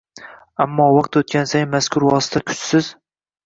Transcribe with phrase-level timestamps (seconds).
[0.65, 2.93] ammo vaqt o‘tgani sayin mazkur vosita kuchsiz